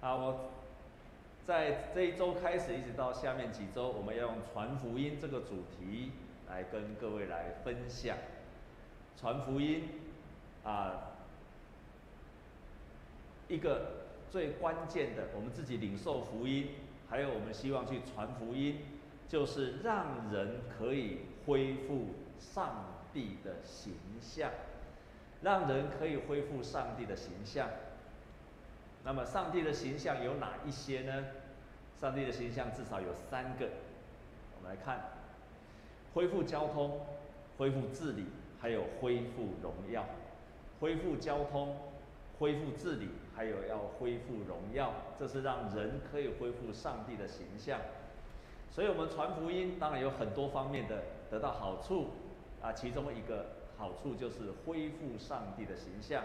[0.00, 0.50] 啊，我
[1.46, 6.12] 在这一周开始一直到下面几周，我们要用传福音这个主题
[6.48, 8.16] 来跟各位来分享。
[9.14, 9.90] 传福音
[10.64, 11.18] 啊，
[13.46, 16.68] 一个最关键的，我们自己领受福音，
[17.10, 18.78] 还有我们希望去传福音，
[19.28, 24.50] 就是让人可以恢复上帝的形象，
[25.42, 27.68] 让人可以恢复上帝的形象。
[29.04, 31.24] 那么，上帝的形象有哪一些呢？
[32.00, 33.68] 上帝的形象至少有三个。
[34.56, 35.00] 我们来看：
[36.14, 37.00] 恢复交通、
[37.56, 38.26] 恢复治理，
[38.60, 40.04] 还有恢复荣耀。
[40.80, 41.76] 恢复交通、
[42.38, 47.80] 恢复治理，还有要恢复荣耀，这是让人可以恢复上帝的形象。
[48.70, 52.10] 所以，我们传福音当然有很多方面的得到好处
[52.62, 56.22] 啊，其中一个好处就是恢复上帝的形象。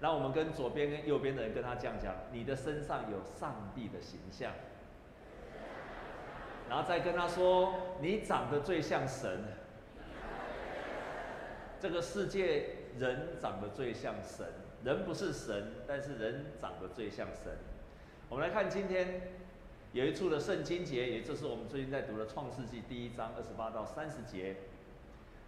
[0.00, 4.50] 让我们跟左边跟右边的人跟他这样讲：你的身上有上帝的形象。
[6.70, 9.44] 然后再跟他说：你长得最像神。
[11.78, 14.46] 这个世界人长得最像神，
[14.84, 17.52] 人不是神，但是人长得最像神。
[18.30, 19.20] 我们来看今天
[19.92, 24.56] 有一处的圣经节，也就是我们最近在读的创世纪第一章二十八到三十节。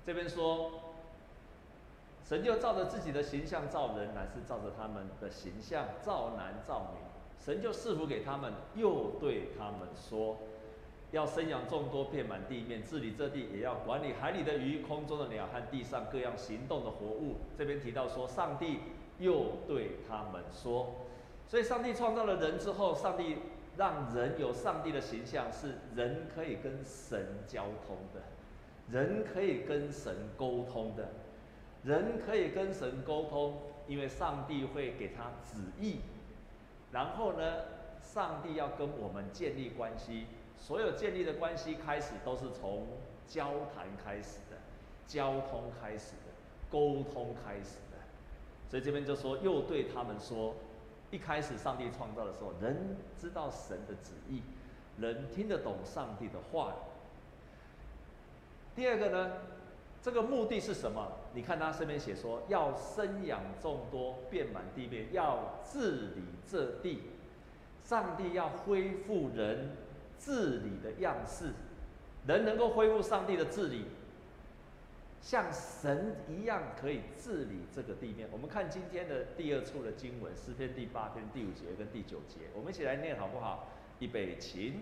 [0.05, 0.91] 这边说。
[2.25, 6.99] 神就照着自己的形象造人，乃是照着他们的形象造男造女。
[7.45, 10.39] 神就赐福给他们，又对他们说：
[11.11, 17.39] 要生养众多，遍满地面，治理这地，也要管理海里的鱼、空中的鸟和地上各样行动的活物。
[17.59, 18.79] 这边提到说，上帝
[19.19, 20.95] 又对他们说，
[21.49, 23.39] 所以上帝创造了人之后，上帝
[23.77, 28.23] 让人有上帝的形象，是人可以跟神交通的，
[28.89, 31.09] 人可以跟神沟通的。
[31.85, 36.01] 人可以跟神沟通，因为上帝会给他旨意。
[36.93, 37.65] 然后呢，
[38.03, 42.87] 上帝要跟我们建立关系，所有建立的关系开始都是从
[43.27, 44.57] 交谈开始的，
[45.07, 46.33] 交通开始的，
[46.71, 47.99] 沟通开始的。
[48.69, 50.55] 所以这边就说，又对他们说，
[51.11, 54.43] 一开始上帝创造的时候，人知道神的旨意，
[54.99, 56.75] 人听得懂上帝的话。
[58.75, 59.33] 第二个呢？
[60.03, 61.13] 这个目的是什么？
[61.35, 67.03] 你看他身边写说，要生养众多，遍满地面，要治理这地。
[67.85, 69.71] 上帝要恢复人
[70.19, 71.53] 治理的样式，
[72.27, 73.87] 人能够恢复上帝的治理，
[75.21, 78.29] 像神一样可以治理这个地面。
[78.31, 83.69] 我们看今天的第二处的经文，诗篇第八篇第五节跟第九节，我们一起来念好不好？
[83.99, 84.75] 预备起，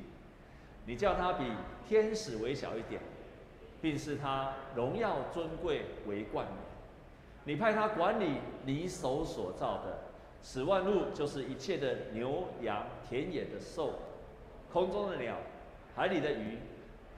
[0.86, 1.44] 你叫他比
[1.88, 3.00] 天使微小一点。
[3.80, 6.56] 并使他荣耀尊贵为冠冕。
[7.44, 9.98] 你派他管理你手所造的，
[10.42, 13.94] 此万物，就是一切的牛羊、田野的兽、
[14.72, 15.36] 空中的鸟、
[15.96, 16.58] 海里的鱼，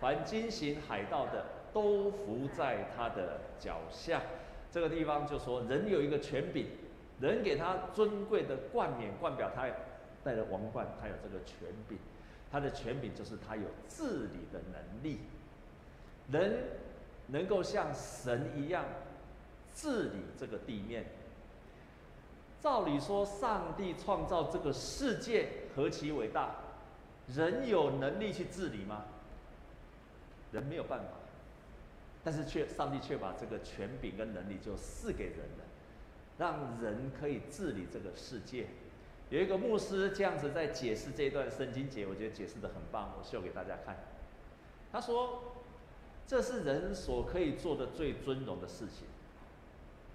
[0.01, 4.23] 凡经行海道的，都伏在他的脚下。
[4.71, 6.67] 这个地方就说，人有一个权柄，
[7.21, 9.67] 人给他尊贵的冠冕，冠表他
[10.25, 11.99] 戴了王冠，他有这个权柄。
[12.51, 15.19] 他的权柄就是他有治理的能力。
[16.31, 16.65] 人
[17.27, 18.85] 能够像神一样
[19.75, 21.07] 治理这个地面。
[22.61, 26.55] 照理说，上帝创造这个世界何其伟大，
[27.27, 29.05] 人有能力去治理吗？
[30.53, 31.07] 人没有办法，
[32.23, 35.65] 但是却上帝却把这个权柄跟能力就赐给人了，
[36.39, 38.69] 让人可以治理这个世界。
[39.31, 43.97] 有一个牧师这样子在解释这一段圣经节，我觉得解释的很棒，我秀给大家看。
[44.93, 45.52] 他说。
[46.33, 49.07] 这是人所可以做的最尊荣的事情。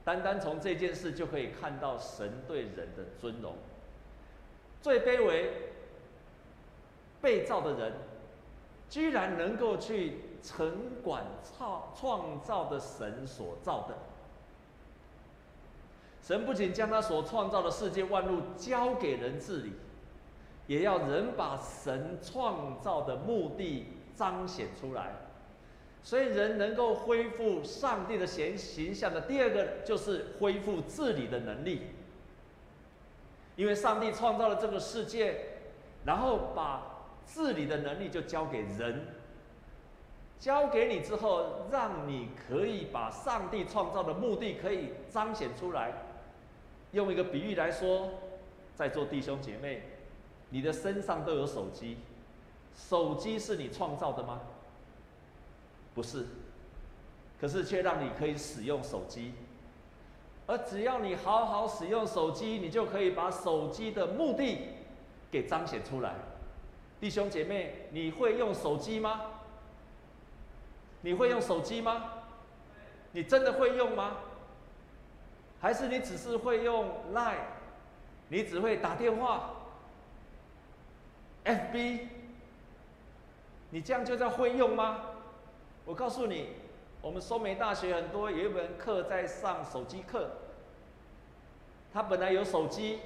[0.04, 3.54] 单单从这件事就可以看到神对人的尊荣。
[4.82, 5.74] 最卑微、
[7.22, 7.94] 被造的人，
[8.90, 13.96] 居然能够去承管创创造的神所造的。
[16.24, 19.74] 神不仅将他所创造的世界万物交给人治理，
[20.66, 23.86] 也要人把神创造的目的
[24.16, 25.12] 彰显出来。
[26.04, 31.82] 所以，人能够恢复上帝的形形象的第二个，就是恢复治理的能力。
[33.58, 35.36] 因为上帝创造了这个世界，
[36.06, 39.06] 然后把治理的能力就交给人，
[40.40, 45.92] 交给你之后，让你可以把上帝创造的目的可以彰显出来。
[46.92, 48.10] 用一个比喻来说，
[48.76, 49.82] 在座弟兄姐妹，
[50.52, 51.98] 你的身上都有手机，
[52.76, 54.40] 手机是你创造的吗？
[55.98, 56.28] 不是，
[57.42, 59.34] 可是却让你可以使用手机，
[60.46, 64.60] 而只要你好好使用手机，你就可以把手机的目的
[65.32, 66.14] 给彰显出来。
[67.02, 69.22] 弟兄姐妹，你会用手机吗？
[71.02, 72.14] 你会用手机吗？
[73.12, 74.18] 你真的会用吗？
[75.60, 77.38] 还是你只是会用 Line？
[78.28, 79.50] 你只会打电话
[81.44, 82.02] ？FB？
[83.72, 85.02] 你这样就叫会用吗？
[85.88, 86.50] 我告诉你，
[87.02, 90.30] 我们松梅大学很多有一门课在上手机课，
[91.94, 93.00] 他本来有手机，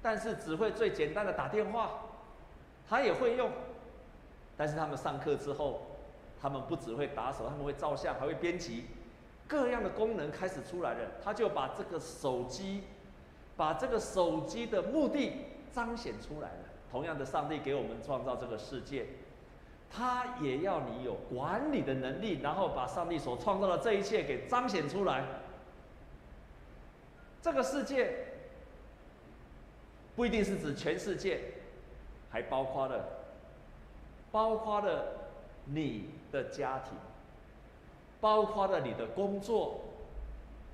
[0.00, 1.98] 但是只会最简单的打电话。
[2.88, 3.50] 他也会用，
[4.56, 5.82] 但是他们上课之后，
[6.40, 8.84] 他们不只会打手，他们会照相，还会编辑，
[9.48, 11.10] 各样的功能开始出来了。
[11.24, 12.84] 他就把这个手机，
[13.56, 16.58] 把这个手机的目的彰显出来了。
[16.88, 19.06] 同样的，上帝给我们创造这个世界，
[19.90, 25.24] 他也要你有管理的能力，然后把上帝所创造的这一切给彰显出来。
[27.42, 28.26] 这个世界
[30.16, 31.40] 不一定是指全世界。
[32.30, 33.04] 还包括了，
[34.32, 35.04] 包括了
[35.66, 36.92] 你的家庭，
[38.20, 39.80] 包括了你的工作，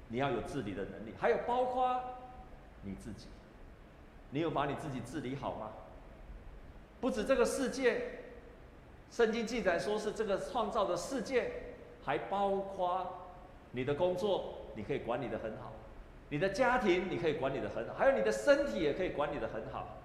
[0.08, 2.00] 你要有治理的能力，还有包括
[2.80, 3.26] 你自己，
[4.30, 5.68] 你有把你自己治理好吗？
[6.98, 8.19] 不止这个世界，
[9.10, 11.50] 圣经记载说是这个创造的世界，
[12.04, 13.28] 还包括
[13.72, 15.72] 你的工作，你可以管理得很好，
[16.28, 19.98] 你的家庭你可以管理得很好，还有你的身体也可以管理得很好。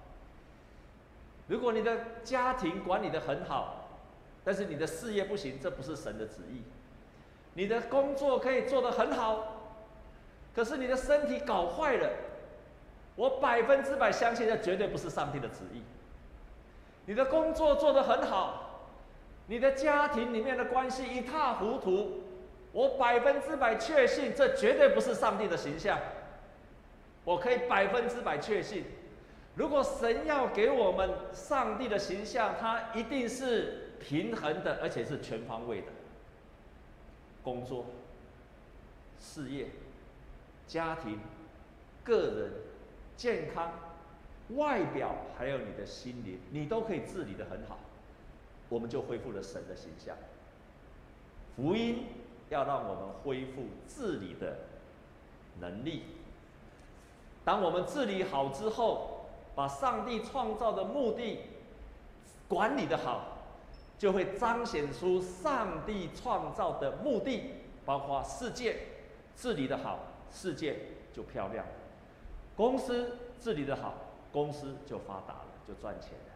[1.48, 3.88] 如果你的家庭管理得很好，
[4.44, 6.64] 但是你的事业不行，这不是神的旨意。
[7.54, 9.62] 你的工作可以做得很好，
[10.56, 12.10] 可是你的身体搞坏了，
[13.16, 15.84] 我百分之百相信这绝对不是上帝的旨意。
[17.06, 18.65] 你的工作做得很好，
[19.48, 22.24] 你的家庭里面的关系一塌糊涂，
[22.72, 26.00] 我百分之百确信这绝对不是上帝的形象。
[27.24, 28.84] 我可以百分之百确信。
[29.56, 35.88] 如果神要给我们上帝的形象，他一定是平衡的，而且是全方位的。
[37.42, 37.86] 工作、
[39.20, 39.68] 事业、
[40.68, 41.20] 家庭、
[42.04, 42.52] 个人、
[43.16, 43.72] 健康、
[44.50, 47.80] 外表，还有你的心灵，你都可以治理的很好，
[48.70, 50.16] 我们就恢复了神的形象。
[51.56, 52.06] 福音
[52.50, 54.58] 要让我们恢复治理的
[55.60, 56.04] 能力。
[57.44, 61.40] 当我们治理好之后，把上帝创造的目的
[62.48, 63.38] 管理得好，
[63.98, 67.54] 就会彰显出上帝创造的目的，
[67.86, 68.78] 包括世界
[69.36, 70.00] 治理得好，
[70.32, 70.78] 世界
[71.14, 71.64] 就漂亮；
[72.58, 73.94] 公司治理得好，
[74.34, 76.34] 公司就发达了，就赚钱了；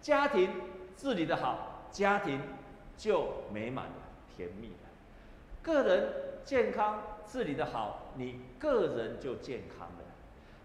[0.00, 0.50] 家庭
[1.00, 2.38] 治理得好，家庭
[2.98, 3.94] 就美满了，
[4.36, 4.90] 甜蜜了；
[5.62, 6.12] 个人
[6.44, 10.04] 健康治理得好，你个人就健康了；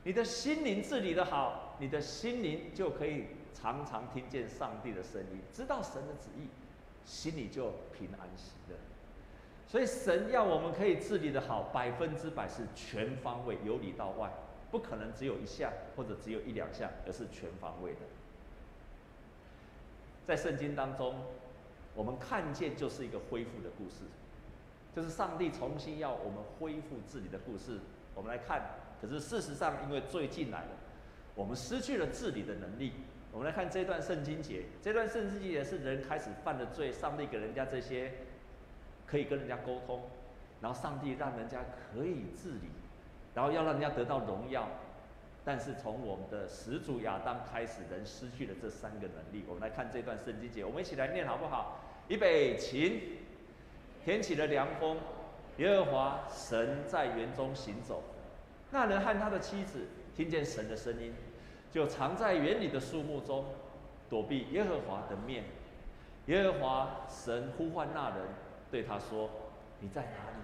[0.04, 1.62] 你的心灵治理得好。
[1.78, 6.48] 你的心灵就可以常常听见上帝的声音，知道神的旨意，
[7.04, 8.78] 心里就平安喜乐。
[9.68, 14.32] 所以神要我们可以治理得好，百分之百是全方位，由里到外，
[14.72, 18.00] 不可能只有一项或者只有一两项，而是全方位的。
[20.26, 21.16] 在圣经当中，
[21.94, 24.06] 我们看见就是一个恢复的故事，
[24.96, 27.80] 就是上帝重新要我们恢复治理的故事。
[28.16, 28.62] 我们来看，
[29.02, 30.70] 可是事实上因为罪进来了。
[31.36, 32.94] 我们失去了治理的能力。
[33.32, 38.14] 我们来看这段圣经节，这段圣经节是人开始犯了罪，上帝给人家这些
[39.06, 40.02] 可以跟人家沟通，
[40.62, 41.60] 然后上帝让人家
[41.92, 42.70] 可以治理，
[43.34, 44.70] 然后要让人家得到荣耀。
[45.46, 49.46] 但是从我们的始祖亚当开始，人失去了这三个能力。
[49.48, 51.80] 我们来看这段圣经节，我们一起来念好不好？
[52.08, 53.20] 预备起，
[54.04, 54.98] 天起了凉风，
[55.58, 58.02] 耶和华神在园中行走，
[58.72, 61.14] 那人和他的妻子听见神的声音。
[61.72, 63.46] 就藏在园里的树木中，
[64.10, 65.44] 躲避耶和华的面。
[66.28, 68.18] 耶和华神呼唤那人，
[68.72, 69.30] 对他说
[69.80, 70.38] ：“你在哪里？”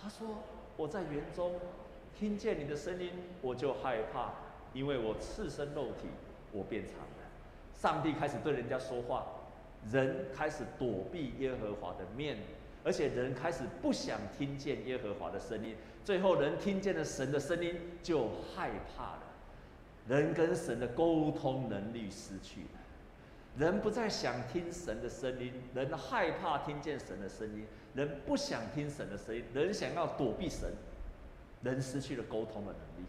[0.00, 0.28] 他说
[0.76, 1.54] ：“我在园中，
[2.18, 3.10] 听见你的声音，
[3.40, 4.32] 我就害怕，
[4.72, 6.08] 因为我赤身肉体，
[6.50, 7.28] 我变长了。”
[7.72, 9.24] 上帝开始对人家说话，
[9.92, 12.38] 人开始躲避耶和华的面，
[12.82, 15.76] 而且人开始不想听见耶和华的声音。
[16.04, 19.22] 最后，人听见了神的声音，就害怕了。
[20.08, 22.80] 人跟神的沟通能力失去了，
[23.58, 30.72] 人不再想听神的声音，人害怕听见神的声音，人不想听神的声音，人想要躲避神，
[31.62, 33.06] 人失去了沟通的能力。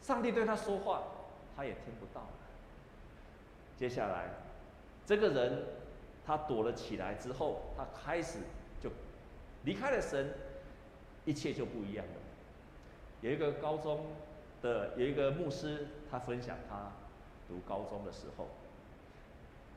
[0.00, 1.02] 上帝对他说话，
[1.56, 2.28] 他也听不到了。
[3.76, 4.30] 接下来，
[5.04, 5.64] 这个人
[6.24, 8.38] 他躲了起来之后，他开始
[8.80, 8.90] 就
[9.64, 10.32] 离开了神，
[11.24, 12.12] 一切就不一样了。
[13.20, 14.06] 有一个高中。
[14.62, 16.90] 的有一个牧师，他分享他
[17.46, 18.48] 读高中的时候，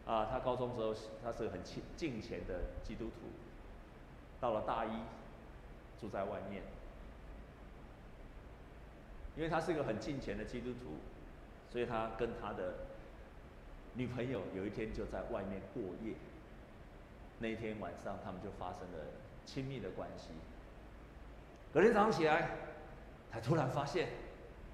[0.09, 3.27] 啊，他高中时候他是很敬敬虔的基督徒，
[4.39, 4.89] 到了大一
[5.99, 6.63] 住在外面，
[9.39, 10.97] 因为他是一个很敬虔的基督徒，
[11.71, 12.73] 所以他跟他的
[13.93, 16.13] 女朋友有一天就在外面过夜。
[17.39, 18.99] 那天晚上，他们就发生了
[19.45, 20.31] 亲密的关系。
[21.73, 22.49] 隔天早上起来，
[23.31, 24.09] 他突然发现，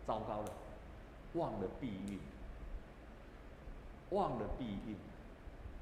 [0.03, 0.51] 糟糕了，
[1.35, 2.19] 忘了避孕，
[4.09, 4.95] 忘了避孕。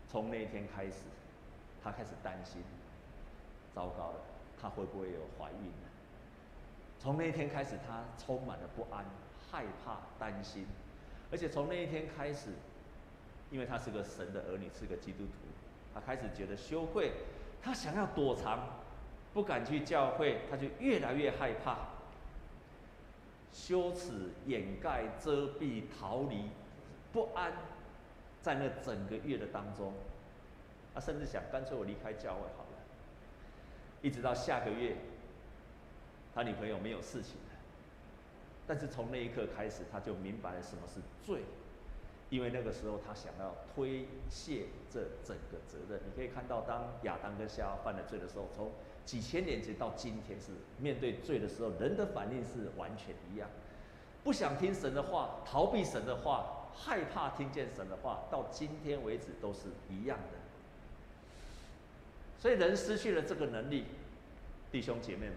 [0.09, 1.05] 从那一天开始，
[1.81, 2.61] 他开始担心，
[3.73, 4.19] 糟糕了，
[4.61, 5.71] 他会不会有怀孕？
[7.03, 9.03] 从那一天开始，他充满了不安、
[9.51, 10.65] 害怕、担心，
[11.29, 12.51] 而且从那一天开始，
[13.51, 15.33] 因为他是个神的儿女，是个基督徒。
[15.93, 17.12] 他开始觉得羞愧，
[17.62, 18.57] 他想要躲藏，
[19.33, 21.77] 不敢去教会，他就越来越害怕，
[23.51, 26.51] 羞耻掩盖、遮蔽、逃离、
[27.12, 27.51] 不安，
[28.41, 29.91] 在那整个月的当中，
[30.93, 32.79] 他甚至想干脆我离开教会好了。
[34.01, 34.95] 一直到下个月，
[36.33, 37.59] 他女朋友没有事情了，
[38.65, 41.43] 但是从那一刻开始，他就明白了什么是罪。
[42.29, 48.71] 因为那个时候他想要推卸这整个责任，你可以看到，当亚当跟夏娃犯了罪的时候，从
[49.05, 50.47] 几千年前到今天，是
[50.79, 53.47] 面对罪的时候，人的反应是完全一样，
[54.23, 60.39] 不想听神的话，逃避神的话，害怕听见神的话，到今天为止都是一样的。
[62.39, 63.85] 所以人失去了这个能力，
[64.71, 65.35] 弟兄姐妹们，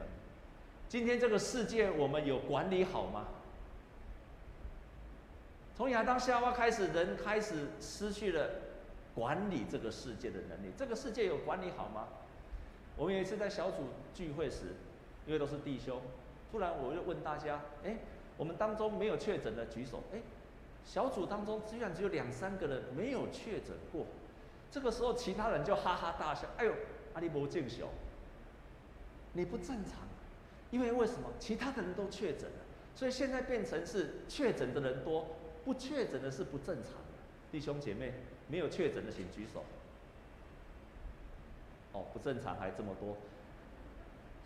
[0.88, 3.26] 今天这个世界我们有管理好吗？
[5.76, 8.48] 从亚当夏娃开始，人开始失去了
[9.14, 10.72] 管理这个世界的能力。
[10.76, 12.06] 这个世界有管理好吗？
[12.96, 14.74] 我们有一次在小组聚会时，
[15.26, 16.00] 因为都是弟兄，
[16.50, 17.98] 突然我就问大家：哎，
[18.38, 20.02] 我们当中没有确诊的举手。
[20.14, 20.20] 哎，
[20.84, 24.06] 小组当中居然只有两三个人没有确诊过。
[24.70, 26.72] 这个时候，其他人就哈哈大笑：哎呦，
[27.12, 27.86] 阿里伯敬雄，
[29.34, 30.05] 你不正常。
[30.70, 31.30] 因为为什么？
[31.38, 32.58] 其他的人都确诊了，
[32.94, 35.26] 所以现在变成是确诊的人多。
[35.64, 37.18] 不确诊的是不正常的，
[37.50, 38.12] 弟兄姐妹，
[38.48, 39.64] 没有确诊的请举手。
[41.92, 43.16] 哦，不正常还这么多。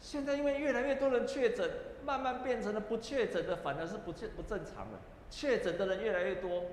[0.01, 1.71] 现在因为越来越多人确诊，
[2.05, 5.01] 慢慢变成了不确诊的反而是不正不正常了。
[5.31, 6.65] 确诊的人越来越多，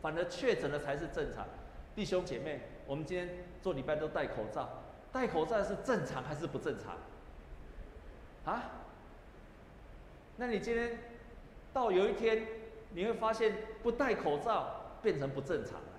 [0.00, 1.46] 反而确诊的才是正常。
[1.96, 3.28] 弟兄姐妹，我们今天
[3.60, 6.96] 做礼拜都戴口罩，戴口罩是正常还是不正常？
[8.44, 8.70] 啊？
[10.38, 10.98] 那你今天
[11.74, 12.42] 到有一天。
[12.90, 13.52] 你会发现，
[13.82, 15.92] 不戴口罩变成不正常了，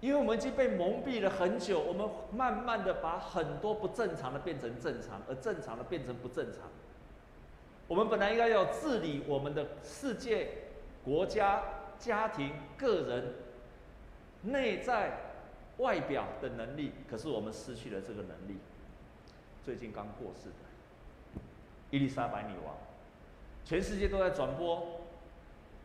[0.00, 1.78] 因为我们已经被蒙蔽了很久。
[1.78, 6.62] 我们慢慢的把很多不正常的变成正常，而正常的变成不正常。
[7.86, 10.48] 我们本来应该要治理我们的世界、
[11.04, 11.62] 国家、
[11.98, 13.34] 家庭、个人、
[14.40, 15.18] 内在、
[15.76, 18.56] 外表的能力，可是我们失去了这个能力。
[19.62, 20.54] 最近刚过世的
[21.94, 22.74] 伊丽莎白女王。
[23.64, 25.00] 全世界都在转播，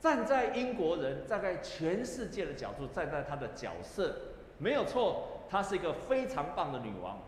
[0.02, 4.16] 站在英国人，站在全世界的角度，站在她的角色，
[4.58, 7.20] 没有错，她是一个非常棒的女王，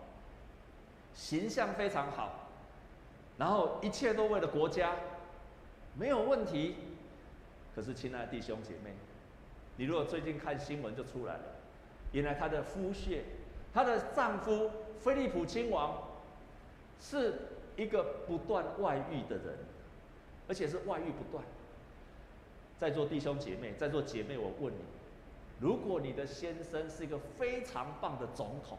[1.13, 2.49] 形象非常好，
[3.37, 4.95] 然后一切都为了国家，
[5.93, 6.75] 没有问题。
[7.75, 8.95] 可是，亲爱的弟兄姐妹，
[9.77, 11.43] 你如果最近看新闻就出来了，
[12.13, 13.19] 原来她的夫婿，
[13.71, 16.01] 她的丈夫菲利普亲王，
[16.99, 17.35] 是
[17.75, 19.57] 一个不断外遇的人。
[20.47, 21.41] 而且是外遇不断。
[22.77, 24.79] 在座弟兄姐妹，在座姐妹，我问你：
[25.61, 28.77] 如果你的先生是一个非常棒的总统，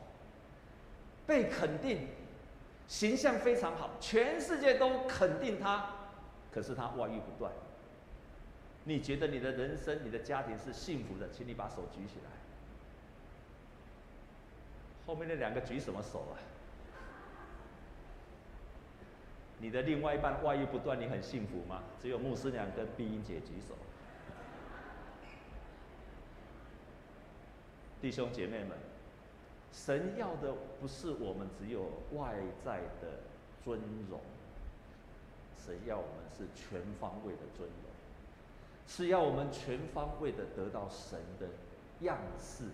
[1.26, 2.08] 被肯定，
[2.86, 5.94] 形象非常好，全世界都肯定他，
[6.52, 7.50] 可是他外遇不断，
[8.84, 11.30] 你觉得你的人生、你的家庭是幸福的？
[11.30, 12.30] 请你把手举起来。
[15.06, 16.36] 后面那两个举什么手啊？
[19.62, 21.84] 你的另外一半外遇不断，你很幸福吗？
[22.00, 23.76] 只有牧师娘跟碧英姐举手。
[28.00, 28.76] 弟兄姐妹们，
[29.72, 33.20] 神要的不是我们只有外在的
[33.62, 33.78] 尊
[34.10, 34.20] 荣，
[35.56, 37.88] 神要我们是全方位的尊荣，
[38.88, 41.46] 是要我们全方位的得到神的
[42.00, 42.64] 样式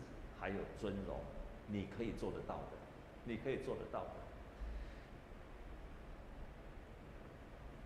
[0.41, 1.21] 还有尊荣。
[1.67, 2.79] 你可以做得到的，
[3.25, 4.28] 你可以做得到的。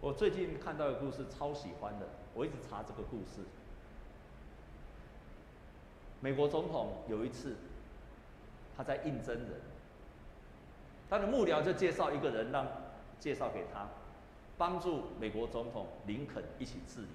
[0.02, 2.06] 我最近看到一个故事，超喜欢的。
[2.35, 3.47] 我一直查这个故事。
[6.21, 7.54] 美国总统有一次，
[8.76, 9.61] 他在应征人，
[11.09, 12.66] 他的幕僚就介绍一个人，让
[13.21, 13.87] 介绍给他，
[14.59, 17.06] 帮助美国总统林肯一起治理。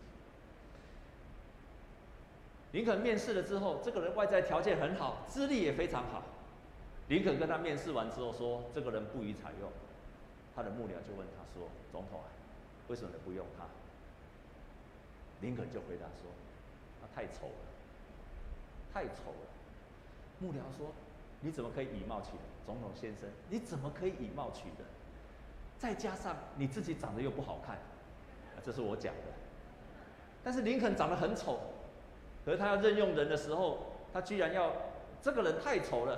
[2.72, 6.24] 林肯面试了之后，这个人外在条件很好，资历也非常好。
[7.10, 9.70] 林肯跟他面试完之后说，这个人不予采用。
[10.56, 12.28] 他的幕僚就问他说：“总统啊，
[12.88, 13.66] 为什么不用他？”
[15.42, 16.32] 林肯就回答说
[17.02, 17.66] ：“他太丑了，
[18.94, 19.48] 太丑了。”
[20.40, 20.92] 幕僚说
[21.42, 22.42] ：“你怎么可以以貌取人？
[22.66, 24.88] 总统先生，你怎么可以以貌取人？
[25.78, 27.78] 再加上你自己长得又不好看，
[28.64, 29.22] 这是我讲的。
[30.44, 31.60] 但是林肯长得很丑。”
[32.46, 33.80] 可是他要任用人的时候，
[34.14, 34.72] 他居然要
[35.22, 36.18] 这个人太丑了。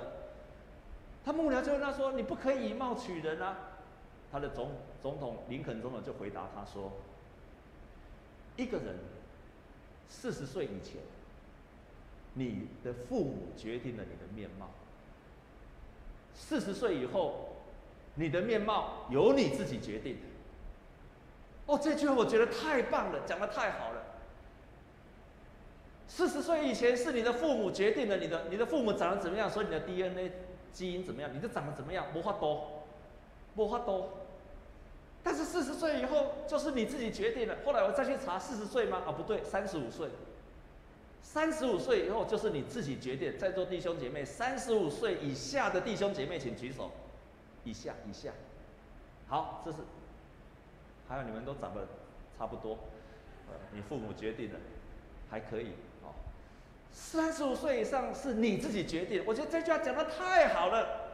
[1.24, 3.56] 他幕僚就问他说：“你不可以以貌取人啊！”
[4.30, 4.70] 他的总
[5.02, 6.92] 总统林肯总统就回答他说
[8.56, 8.96] ：“一个人
[10.08, 11.00] 四十岁以前，
[12.34, 14.66] 你的父母决定了你的面貌；
[16.34, 17.56] 四十岁以后，
[18.14, 20.18] 你的面貌由你自己决定。”
[21.66, 24.02] 哦，这句话我觉得太棒了，讲的太好了。
[26.08, 30.32] 四十岁以前是你的父母决定了你的，你的父母长得怎么样，所以你的 DNA
[30.72, 32.60] 基因怎么样，你就长得怎么样，没法度，
[33.54, 34.19] 没法多。
[35.22, 37.56] 但是四十岁以后就是你自己决定了。
[37.64, 39.02] 后来我再去查，四十岁吗？
[39.06, 40.08] 啊，不对，三十五岁。
[41.22, 43.38] 三十五岁以后就是你自己决定。
[43.38, 46.90] 在座弟兄姐妹，三十五岁以下的弟兄姐妹请举手。
[47.64, 48.30] 以下，以下。
[49.28, 49.78] 好，这是。
[51.08, 51.86] 还有你们都长得
[52.38, 52.78] 差不多，
[53.48, 54.58] 呃，你父母决定了，
[55.30, 55.70] 还可以。
[56.02, 56.14] 哦
[56.92, 61.12] 三十五岁以上是你自己决定，我觉得这句话讲得太好了，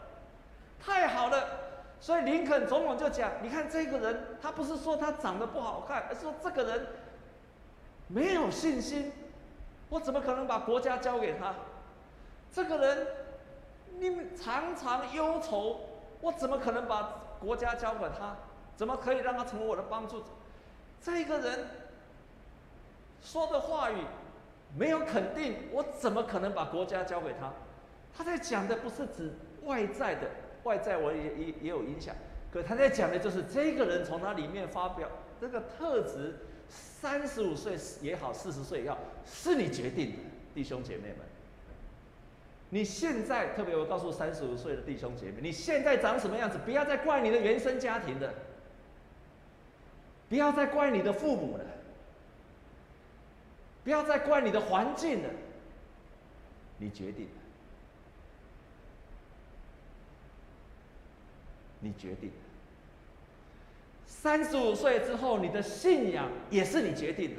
[0.80, 1.65] 太好了。
[2.00, 6.86] 所以林肯总统就讲：“你看这个人，他不是说他长得不好看，而是说这个人
[8.06, 9.12] 没有信心。
[9.88, 11.54] 我怎么可能把国家交给他？
[12.52, 13.06] 这个人
[13.98, 15.80] 你们常常忧愁，
[16.20, 18.36] 我怎么可能把国家交给他？
[18.76, 20.26] 怎么可以让他成为我的帮助者？
[21.00, 21.66] 这个人
[23.22, 23.96] 说的话语。”
[24.76, 27.50] 没有肯定，我怎么可能把国家交给他？
[28.14, 29.32] 他在讲的不是指
[29.62, 30.28] 外在的，
[30.66, 32.14] 外在我也也也有影响。
[32.52, 35.08] 可他在讲的就是这个人从他里面发表
[35.40, 36.34] 这个特质，
[36.68, 40.18] 三十五岁也好，四十岁也好，是你决定的，
[40.54, 41.18] 弟兄姐妹们。
[42.68, 46.58] 你现在特别我告诉三十五岁的弟兄姐妹，你现在长什么样子？
[46.64, 48.34] 不要再怪你的原生家庭的，
[50.28, 51.64] 不要再怪你的父母了。
[53.84, 55.30] 不要再怪你的环境了，
[56.76, 57.28] 你决定，
[61.86, 62.30] 你决定。
[64.06, 67.36] 三十五岁之后，你的信仰也是你决定的，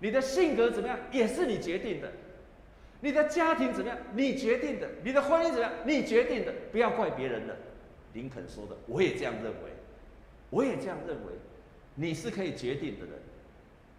[0.00, 2.10] 你的性格怎么样也是你决定的，
[3.00, 7.56] 你的家庭怎么样你决定的，你的婚姻怎么样你决定的，不要怪别人了。
[8.12, 9.70] 林肯说的，我也这样认为，
[10.50, 11.32] 我也这样认为，
[11.94, 13.14] 你是可以决定的人，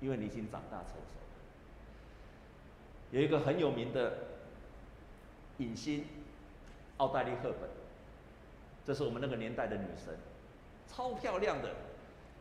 [0.02, 1.20] 因为你已经长大成熟。
[3.12, 4.18] 有一个很有名的
[5.60, 6.04] 影星，
[6.98, 7.70] 奥黛丽·赫本，
[8.86, 10.14] 这是我们那个年代的女神，
[10.88, 11.70] 超漂亮的。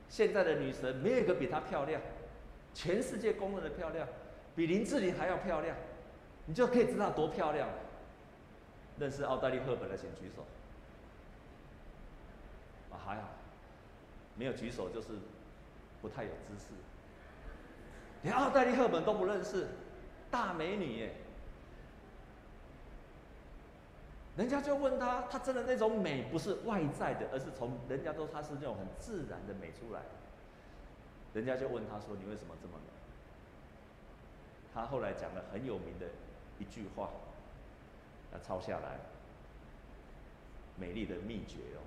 [0.08, 2.00] 现在的女神没有一个比她漂亮，
[2.74, 4.06] 全世界公认的漂亮，
[4.54, 5.76] 比林志玲还要漂亮，
[6.46, 7.68] 你就可以知道多漂亮。
[8.98, 10.42] 认识奥黛丽·赫本的请举手。
[12.90, 13.28] 啊，还好，
[14.36, 15.08] 没有举手就是
[16.02, 16.74] 不太有知识，
[18.22, 19.66] 连奥黛丽·赫本都不认识。
[20.30, 21.14] 大美女耶，
[24.36, 30.00] 人家就问他，他真的那种美不是外在的，而是从人家都他是那种很自然的美出来。
[31.34, 32.90] 人家就问他说：“你为什么这么美？”
[34.72, 36.06] 他后来讲了很有名的
[36.58, 37.10] 一句话，
[38.32, 38.98] 要抄下来。
[40.78, 41.84] 美丽的秘诀哦，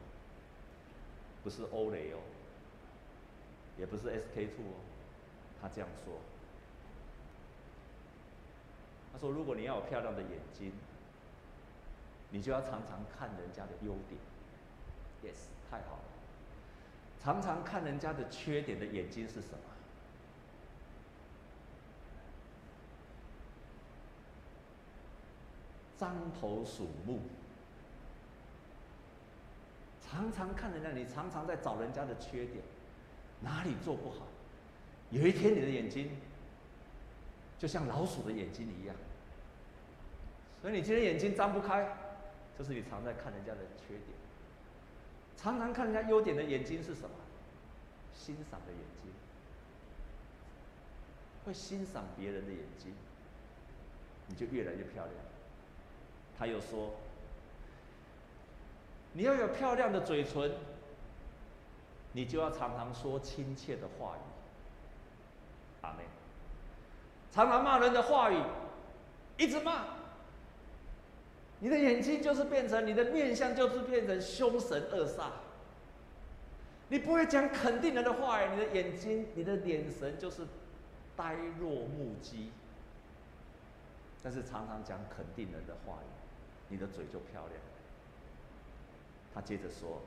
[1.44, 2.20] 不是欧蕾哦，
[3.78, 4.78] 也不是 SK two 哦，
[5.60, 6.14] 他这样说。
[9.12, 10.72] 他说：“如果你要有漂亮的眼睛，
[12.32, 14.20] 你就要常常看人家的优点。
[15.24, 15.38] Yes，
[15.70, 16.04] 太好了。
[17.24, 19.60] 常常看人家的缺点的眼睛是什么？
[25.98, 27.22] 张头鼠目。
[30.02, 32.64] 常常看人家，你常常在找人家的缺点，
[33.42, 34.28] 哪里做不好？
[35.10, 36.10] 有一天你的眼睛。”
[37.58, 38.94] 就像老鼠的眼睛一样，
[40.62, 41.88] 所以你今天眼睛张不开，
[42.58, 44.04] 就是你常在看人家的缺点。
[45.38, 47.10] 常常看人家优点的眼睛是什么？
[48.14, 49.12] 欣赏的眼睛，
[51.46, 52.94] 会欣赏别人的眼睛，
[54.28, 55.16] 你就越来越漂亮。
[56.40, 56.94] 他又说，
[59.12, 60.52] 你要有漂亮的嘴唇，
[62.14, 64.22] 你就要常常说亲切的话语。
[65.82, 66.06] 阿妹。
[67.32, 68.42] 常常骂人的话语，
[69.38, 69.95] 一直骂。
[71.60, 75.30] 你的眼睛就是变成，你的面相就是变成凶神恶煞。
[76.90, 80.46] 你不会讲肯定人的话语，你的眼睛、你的眼神就是
[81.16, 82.52] 呆若木鸡。
[84.22, 86.08] 但是常常讲肯定人的话语，
[86.70, 87.60] 你的嘴就漂亮。
[89.34, 90.02] 他接着说：“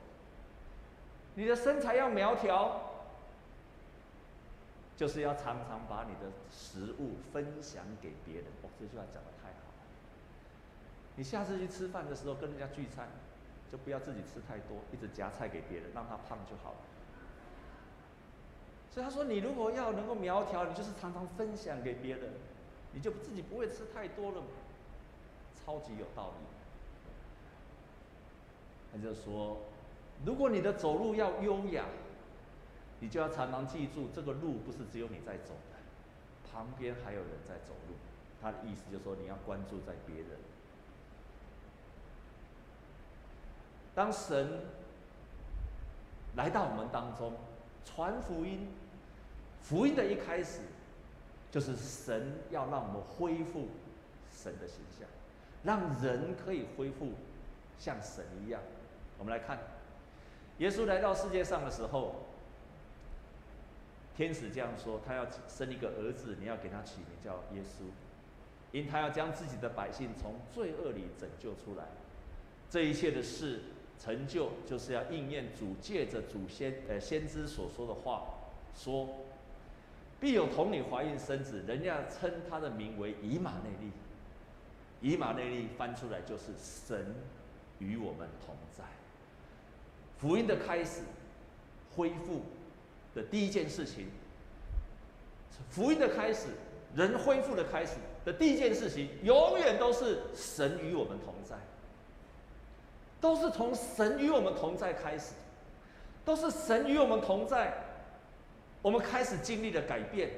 [1.35, 2.81] 你的身材要苗条。”
[4.95, 8.43] 就是要常常把你的食物分享给别人。
[8.61, 9.38] 哦，这句话讲的。
[11.19, 13.09] 你下次去吃饭的时候跟人家聚餐，
[13.69, 16.77] 就不要自己吃太多，一直夹菜给别人，让他胖就好了。
[18.89, 22.31] 所以他说，你如果要能够苗条，你就是常常分享给别人，
[22.93, 24.47] 你就自己不会吃太多了嘛。
[25.53, 26.45] 超级有道理。
[28.93, 29.57] 他就说，
[30.25, 31.83] 如果你的走路要优雅。
[33.01, 37.95] 你就要常常记住，这个路不是只有你在走的，旁边还有人在走路。
[38.41, 40.27] 他的意思就是说，你要关注在别人。
[43.99, 44.47] 当神
[46.37, 47.33] 来到我们当中，
[47.83, 48.65] 传福音，
[49.61, 50.61] 福音的一开始，
[51.51, 53.67] 就是神要让我们恢复
[54.31, 55.05] 神的形象，
[55.65, 57.11] 让人可以恢复
[57.77, 58.61] 像神一样。
[59.17, 59.59] 我们来看，
[60.59, 62.23] 耶稣来到世界上的时候。
[64.15, 67.83] 天使这样说：“他要生一个儿子，你要给他起名叫耶稣，
[68.71, 71.83] 因他要将自己的百姓从罪恶里拯救出来。
[72.69, 73.61] 这一切的事
[73.99, 78.23] 成就，就是要应验主借着祖先呃先知所说的话，
[78.75, 79.09] 说
[80.19, 83.91] 必有童女怀孕生子，人家称他的名为以马内利。
[85.01, 87.13] 以马内利翻出来就是神
[87.79, 88.83] 与我们同在。
[90.17, 91.01] 福音的开始，
[91.95, 92.41] 恢复。”
[93.15, 94.05] 的第一件事情，
[95.71, 96.49] 福音的开始，
[96.95, 101.55] 人恢复的开始的第一件事情，永远都是神与我们同在，
[103.19, 105.33] 都是从神与我们同在开始，
[106.23, 107.73] 都是神与我们同在，
[108.81, 110.31] 我们开始经历了改变。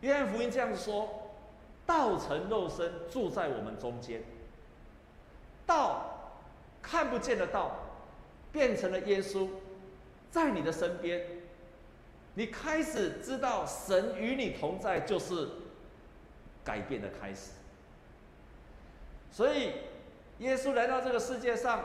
[0.00, 1.30] 约翰福音这样说
[1.86, 4.22] ：“道成肉身住在我们中间，
[5.66, 6.32] 道
[6.80, 7.76] 看不见的道
[8.52, 9.48] 变成了耶稣。”
[10.30, 11.26] 在你的身边，
[12.34, 15.48] 你开始知道神与你同在，就是
[16.62, 17.50] 改变的开始。
[19.32, 19.72] 所以，
[20.40, 21.82] 耶稣来到这个世界上，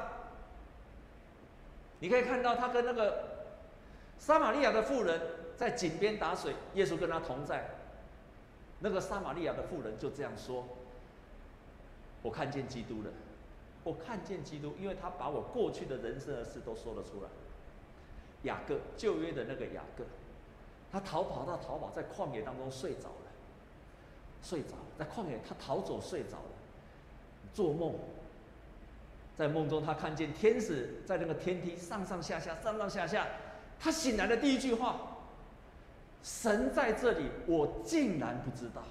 [2.00, 3.46] 你可以看到他跟那个
[4.18, 5.22] 撒玛利亚的妇人
[5.56, 7.70] 在井边打水，耶稣跟他同在。
[8.80, 10.65] 那个撒玛利亚的妇人就这样说
[12.24, 13.10] ：“我看见基督了，
[13.84, 17.30] 我看见基督，因为他把我过去的人生的事都说了出来。”
[18.44, 20.04] 雅各，旧约的那个雅各，
[20.91, 23.32] 他逃跑到逃跑，在旷野当中睡着了，
[24.41, 26.52] 睡着在旷野，他逃走睡着了，
[27.54, 27.96] 做梦，
[29.38, 33.28] 在梦中他看见天使在那个天梯上上下下上上下下，
[33.80, 35.00] 他醒来的第一句话，
[36.24, 38.82] 神在这里，我竟然不知道，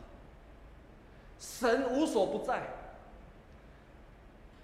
[1.38, 2.62] 神无所不在，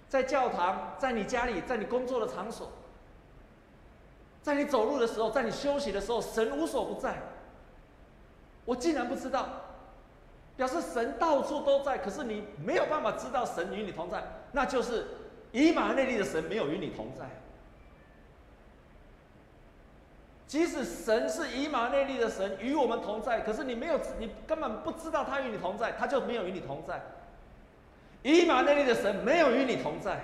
[0.07, 2.71] 在教堂，在你家里，在你工作的场所。
[4.43, 7.15] 在你走路的时候，在你休息的时候，神无所不在。
[8.65, 9.49] 我竟然不知道，
[10.57, 15.05] 表示神到处都在，可是你没有办法知道神与你同在，那就是
[15.51, 17.25] 以马内利的神没有与你同在。
[20.47, 27.01] 即使神是以马内利的神与我们同在，可是你没有，你根本不知道他与你同在，他就没有与你同在。
[28.21, 30.19] 以马内利的神没有与你同在。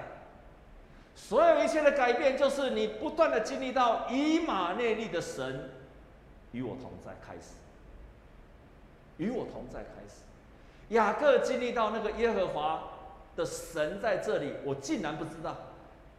[1.15, 5.71] 所有一切的改变，就是你不断的经历到以马内利的神
[6.51, 7.55] 与我同在开始，
[9.17, 10.23] 与我同在开始。
[10.89, 12.83] 雅各经历到那个耶和华
[13.37, 15.55] 的神在这里，我竟然不知道。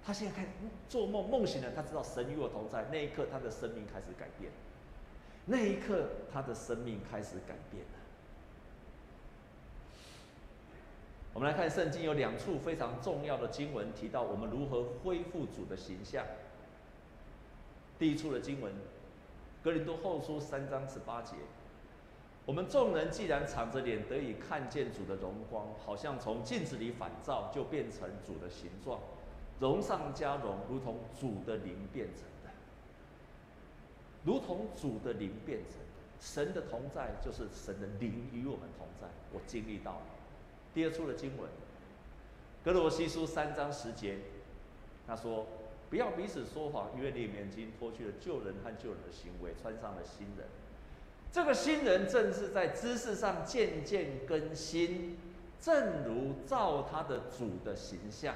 [0.02, 0.48] 他现在开始
[0.88, 2.86] 做梦，梦醒了，他知道神与我同在。
[2.90, 4.50] 那一刻，他的生命开始改变。
[5.44, 7.98] 那一刻，他的生命开始改变了。
[11.34, 16.24] 我们来看圣经有两处非常重要的经文，提到我们如何恢复主的形象。
[17.98, 18.72] 第一处的经文，
[19.62, 21.34] 哥林多后书三章十八节：
[22.48, 28.98] 我们众人既然敞着脸得以看见主的荣光，好像从镜子里反照，就变成主的形状，
[29.60, 32.50] 荣上加荣，如同主的灵变成的，
[34.24, 35.84] 如同主的灵变成的。
[36.20, 40.06] 神的同在就是神的灵与我们同在，我经历到了。
[40.72, 41.46] 第二处的经文，
[42.64, 44.16] 格罗西书三章十节，
[45.06, 45.46] 他说
[45.90, 50.46] ：“不要彼此说谎，因为你们已经脱去了旧人和旧人的行为，穿上了新人。
[51.30, 55.18] 这个新人正是在知识上渐渐更新，
[55.60, 58.34] 正如照他的主的形象。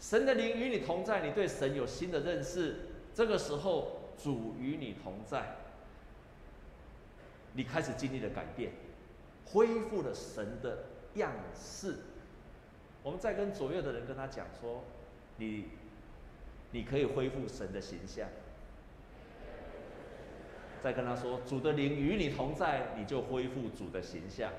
[0.00, 2.76] 神的灵与你同在，你对神有新的认识。
[3.14, 5.56] 这个时候，主与你同在，
[7.52, 8.72] 你开始经历了改变，
[9.44, 11.96] 恢复了神的样式。
[13.02, 14.84] 我们再跟左右的人跟他讲说，
[15.36, 15.64] 你，
[16.70, 18.28] 你可以恢复神的形象。
[20.82, 24.50] 再跟他说，主的灵与你同在，你就恢复主的形象。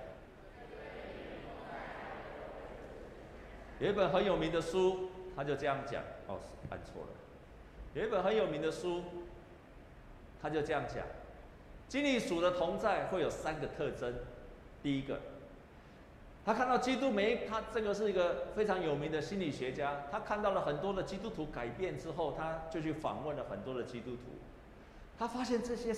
[3.80, 6.04] 有一本很有名的书，他就这样讲。
[6.28, 7.08] 哦，按错了。
[7.94, 9.02] 有一本很有名的书，
[10.42, 11.06] 他就这样讲：
[11.88, 14.14] 经历主的同在会有三个特征。
[14.84, 15.20] 第一个，
[16.46, 24.24] 他看到基督没，他这个是一个非常有名的心理学家，他看到了很多的基督徒改变之后，他就去访问了很多的基督徒。
[25.20, 25.94] 他发现这些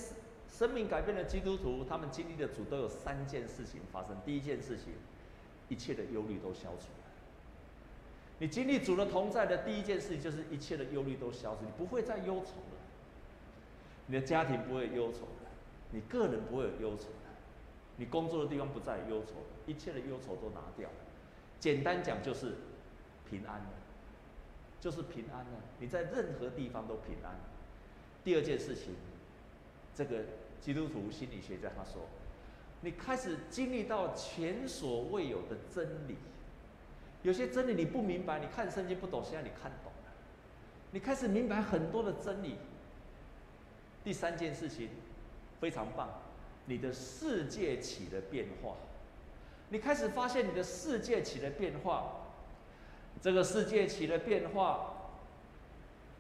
[0.50, 4.18] 生命改变的基督徒，他们经历的主都有三件事情发生。
[4.26, 4.94] 第一件事情，
[5.70, 7.06] 一切的忧虑都消除了。
[8.40, 12.82] 你经历主的同在的第一件事情，就是一切的忧虑都消除，你不会再忧愁了。
[14.08, 15.52] 你的家庭不会忧愁了，
[15.92, 17.30] 你个人不会有忧愁了，
[17.98, 20.96] 你工作的地方不再忧愁了，一切的忧愁都拿掉了。
[21.60, 22.56] 简单讲就是
[23.30, 23.70] 平安了，
[24.80, 25.62] 就是平安了。
[25.78, 27.36] 你在任何地方都平安。
[28.24, 28.96] 第二件事情。
[29.94, 30.22] 这个
[30.62, 32.04] 基督徒心理学家他说
[32.82, 36.16] ：“你开始经历到前所未有的真理，
[37.24, 40.12] 有些真理你不明白，你看圣经不懂，现在你看懂了，
[40.92, 42.58] 你开始明白很多的真理。”
[44.04, 44.90] 第三件事情
[45.60, 46.10] 非常棒，
[46.66, 48.76] 你的世界起了变化，
[49.70, 52.14] 你开始发现你的世界起了变化，
[53.22, 55.12] 这个世界起了变化。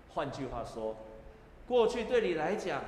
[0.09, 0.95] 换句话说，
[1.67, 2.83] 过去对你来讲。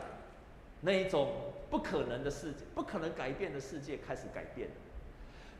[0.85, 1.31] 那一种
[1.69, 4.67] 不可能的世界，不可能改变的世界开始改变。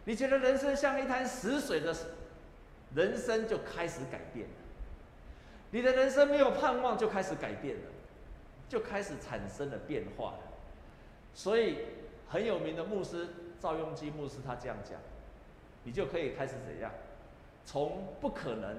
[0.03, 1.95] 你觉得人生像一滩死水的，
[2.93, 4.53] 人生就开始改变了。
[5.71, 7.83] 你的人生没有盼望，就开始改变了，
[8.67, 10.39] 就开始产生了变化了。
[11.33, 11.77] 所以
[12.27, 13.29] 很有名的牧师
[13.62, 14.99] 赵雍基牧师他这样讲，
[15.86, 16.91] 你就可以开始怎样？
[17.63, 18.77] 从不可能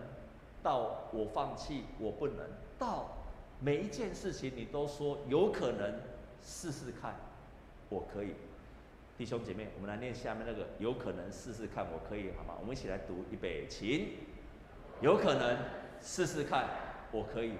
[0.63, 2.47] 到我放弃，我不能，
[2.79, 3.17] 到
[3.61, 5.95] 每一件事情你都说有可能。
[6.45, 7.15] 试试看，
[7.89, 8.35] 我可以，
[9.17, 12.55] 弟兄姐妹，我们来念下面那个，有可能试试看，我可以，好吗？
[12.61, 14.09] 我们一起来读，预备，请，
[15.01, 15.57] 有可能
[16.03, 16.69] 试试看，
[17.11, 17.55] 我可以。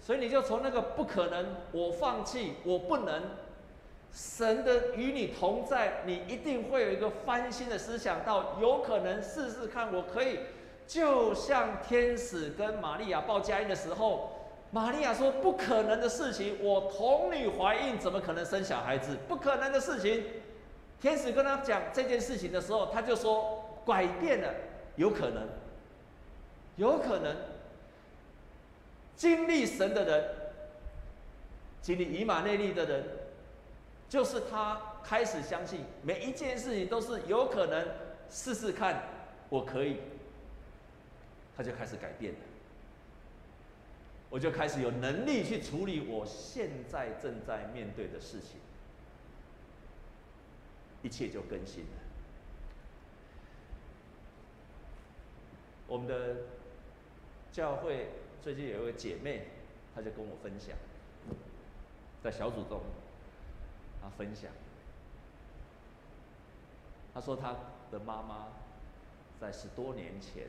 [0.00, 3.22] 所以你就从那个不可能，我放弃，我不能，
[4.10, 10.38] 神的与你同在，你一定会有一个翻新的思想，到有可能试试看，我可以，
[10.86, 14.39] 就像天使跟玛利亚报佳音的时候。
[14.72, 19.16] 玛利亚说：“不可能的事情，我童女怀孕，怎么可能生小孩子？
[19.26, 20.24] 不可能的事情。”
[21.00, 24.54] 天使跟他讲这件事情的时候，他就说：“改变了，
[24.96, 25.48] 有可能，
[26.76, 27.34] 有可能。
[29.16, 30.24] 经历神的人，
[31.82, 33.04] 经历以马内利的人，
[34.08, 37.86] 就是他开始相信每一件事情都是有可能，
[38.30, 39.02] 试试看，
[39.48, 39.96] 我可以。”
[41.56, 42.38] 他就开始改变了。
[44.30, 48.60] 我就开始有能力去处理我现在正在面对的事情，
[51.02, 51.90] 一切就更新了。
[55.88, 56.36] 我们的
[57.50, 59.48] 教会最近有一位姐妹，
[59.92, 60.76] 她就跟我分享，
[62.22, 62.80] 在小组中，
[64.00, 64.48] 她分享，
[67.12, 67.56] 她说她
[67.90, 68.46] 的妈妈
[69.40, 70.46] 在十多年前。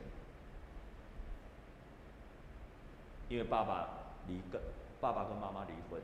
[3.32, 3.88] 因为爸爸
[4.28, 4.60] 离跟
[5.00, 6.02] 爸爸跟妈妈离婚，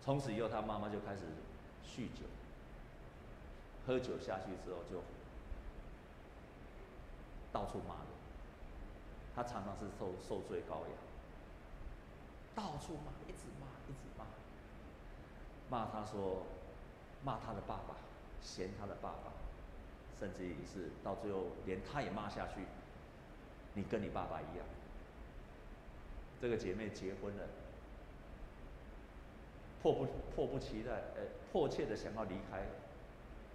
[0.00, 1.24] 从此以后他妈妈就开始
[1.84, 2.24] 酗酒，
[3.86, 5.02] 喝酒下去之后就
[7.52, 8.06] 到处骂人，
[9.34, 10.96] 他常常是受受罪羔羊，
[12.54, 14.24] 到处骂，一直骂，一直骂，
[15.68, 16.46] 骂他说，
[17.22, 17.94] 骂他的爸爸，
[18.40, 19.32] 嫌他的爸爸，
[20.18, 22.62] 甚至于是到最后连他也骂下去。
[23.76, 24.66] 你跟你爸爸一样，
[26.40, 27.44] 这个姐妹结婚了，
[29.82, 32.64] 迫不迫不及待，呃，迫切的想要离开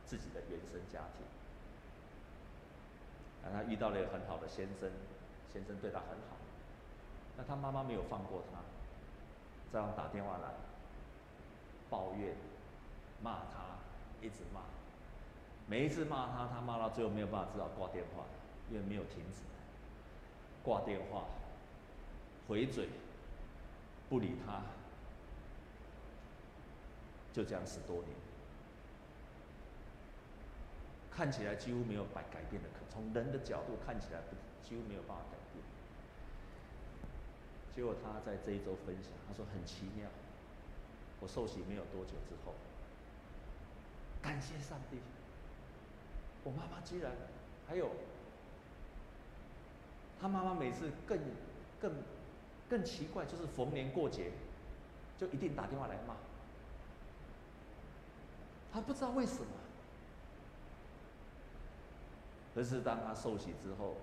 [0.06, 1.26] 自己的原生家庭。
[3.44, 4.92] 啊，她遇到了一个很好的先生，
[5.52, 6.38] 先生对她很好，
[7.36, 8.60] 那她妈妈没有放过她，
[9.74, 10.54] 这样打电话来
[11.90, 12.36] 抱怨、
[13.24, 13.80] 骂她，
[14.22, 14.62] 一直骂，
[15.68, 18.26] 每一次骂她，她骂到最后没有办法，只好挂电话，
[18.70, 19.42] 因为没有停止。
[20.64, 21.26] 挂电话，
[22.48, 22.90] 回嘴，
[24.10, 24.62] 不理他。
[27.34, 28.10] 就这样十多年，
[31.10, 34.36] 看起来几乎没有改改变的可，从人的角度看起来不
[34.68, 35.64] 几乎没有办法改变。
[37.74, 40.10] 结果他在这一周分享，他说很奇妙，
[41.22, 42.54] 我受洗没有多久之后，
[44.22, 44.98] 感谢上帝，
[46.44, 47.14] 我妈妈居然
[47.66, 47.90] 还有，
[50.22, 51.18] 他妈妈每次更
[51.80, 51.92] 更
[52.70, 54.32] 更奇怪，就是逢年过节
[55.18, 56.16] 就一定打电话来骂。
[58.72, 59.48] 他不知道为什么，
[62.54, 63.96] 可是当他受洗之后，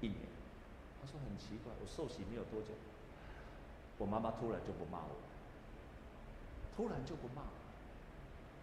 [0.00, 0.18] 一年，
[1.00, 2.74] 他说很奇怪，我受洗没有多久，
[3.98, 5.16] 我妈妈突然就不骂我，
[6.76, 7.62] 突然就不骂我。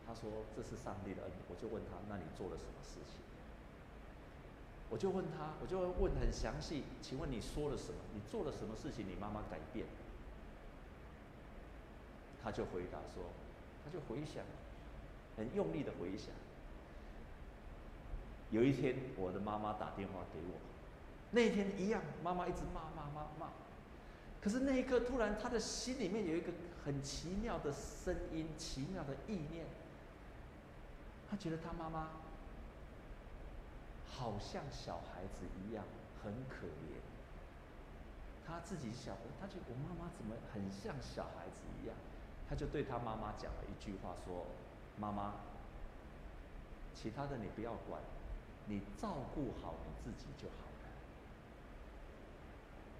[0.05, 3.28] 他说这是上帝的恩典，我就问他，那你做了什么事情？
[4.89, 7.99] 我就问他，我就问很详细，请问你说了什么？
[8.13, 9.07] 你做了什么事情？
[9.07, 9.85] 你妈妈改变？
[12.43, 13.23] 他就回答说，
[13.83, 14.43] 他就回想，
[15.37, 16.29] 很用力的回想。
[18.49, 20.57] 有一天，我的妈妈打电话给我，
[21.31, 23.51] 那一天一样，妈妈一直骂骂骂骂。
[24.41, 26.51] 可是那一刻，突然他的心里面有一个
[26.83, 29.65] 很奇妙的声音，奇妙的意念。
[31.29, 32.07] 他觉得他妈妈
[34.09, 35.85] 好像小孩子一样，
[36.23, 36.99] 很可怜。
[38.45, 41.95] 他自己小，他觉得我妈妈怎么很像小孩子一样？
[42.49, 44.47] 他就对他妈妈讲了一句话，说
[44.97, 45.35] ：“妈妈，
[46.95, 48.01] 其他的你不要管，
[48.65, 50.89] 你照顾好你自己就好了。”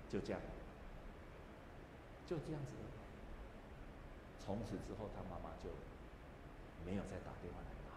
[0.08, 0.40] 就这样，
[2.28, 2.74] 就这样子。
[4.40, 5.70] 从此之后，他妈妈就
[6.86, 7.89] 没有再打电话来。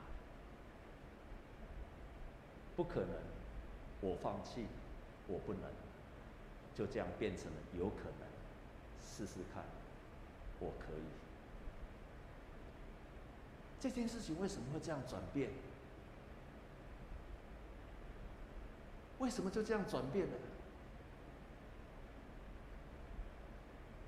[2.76, 3.10] 不可能，
[4.00, 4.66] 我放弃，
[5.28, 5.62] 我不能，
[6.74, 8.28] 就这样变成了有可能，
[9.00, 9.64] 试试看，
[10.58, 11.04] 我可以。
[13.78, 15.50] 这件事情为什么会这样转变？
[19.18, 20.32] 为什么就这样转变了？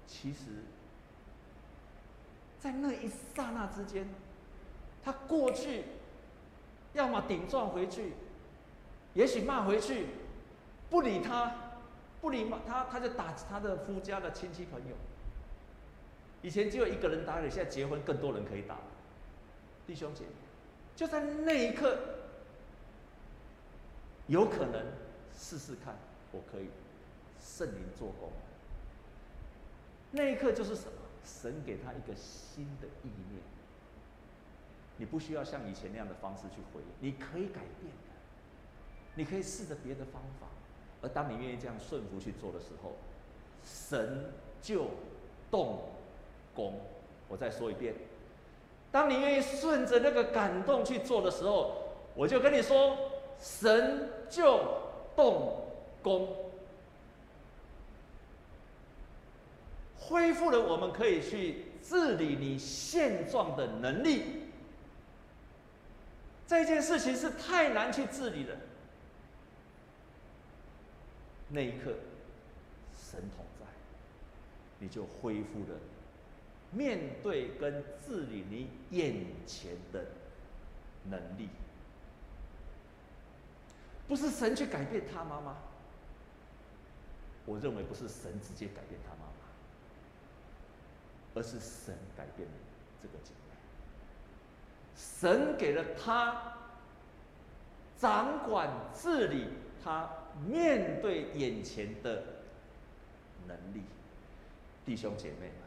[0.06, 0.62] 其实，
[2.58, 4.08] 在那一刹那之间，
[5.02, 5.84] 他过去
[6.94, 8.14] 要么顶撞回去，
[9.14, 10.06] 也许骂回去，
[10.90, 11.54] 不理他，
[12.20, 14.94] 不理骂他，他就打他的夫家的亲戚朋友。
[16.42, 18.76] 以前只有一个人打你，现在结婚更多人可以打。
[19.86, 20.30] 弟兄姐妹，
[20.94, 21.98] 就在那一刻，
[24.26, 24.84] 有可能
[25.36, 25.94] 试试看，
[26.32, 26.68] 我可以
[27.40, 28.30] 圣灵做工。
[30.10, 30.92] 那一刻就是什么？
[31.24, 33.42] 神给他一个新的意念。
[34.98, 37.92] 你不需要像以前那样的方式去回应，你可以改变，
[39.14, 40.46] 你可以试着别的方法。
[41.02, 42.96] 而当你愿意这样顺服去做的时候，
[43.62, 44.86] 神就
[45.50, 45.80] 动
[46.54, 46.80] 工。
[47.28, 47.94] 我再说一遍。
[48.90, 51.74] 当你愿意顺着那个感动去做的时候，
[52.14, 52.96] 我就跟你说，
[53.40, 54.60] 神就
[55.16, 55.64] 动
[56.02, 56.28] 工，
[59.98, 64.44] 恢复了我们可以去治理你现状的能力。
[66.46, 68.56] 这件事情是太难去治理的，
[71.48, 71.94] 那一刻，
[72.96, 73.66] 神同在，
[74.78, 75.78] 你就恢复了。
[76.72, 79.14] 面对跟治理你眼
[79.46, 80.04] 前的
[81.04, 81.48] 能力，
[84.08, 85.56] 不是神去改变他妈妈。
[87.46, 89.34] 我认为不是神直接改变他妈妈，
[91.34, 92.54] 而是神改变了
[93.00, 93.54] 这个姐妹。
[94.96, 96.56] 神给了他
[97.98, 99.46] 掌管治理
[99.84, 100.08] 他
[100.46, 102.22] 面对眼前的
[103.46, 103.82] 能力，
[104.84, 105.58] 弟兄姐妹们。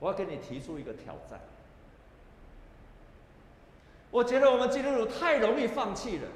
[0.00, 1.40] 我要跟你提出一个挑战。
[4.10, 6.28] 我觉得我们基督徒太容易放弃了，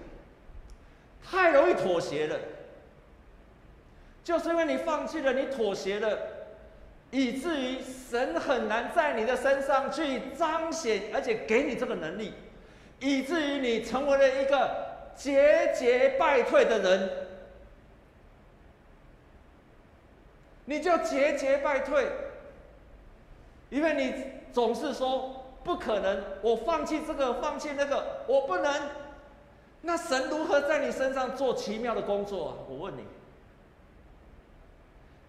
[1.23, 2.39] 太容易妥协了。
[4.25, 6.19] 就是因为你放弃了，你妥协了，
[7.11, 12.33] 以至于神很难在你的身上去彰显，而且给你这个能力，
[13.01, 14.88] 以至于你成为了一个
[15.19, 17.11] 节节败退的人，
[20.65, 22.07] 你就节节败退。
[23.69, 24.15] 因为你
[24.53, 28.73] 总是说不可能，我放弃这个，放弃那个，我不能。
[29.83, 32.55] 那神如何在你身上做奇妙的工作啊？
[32.69, 33.05] 我问你，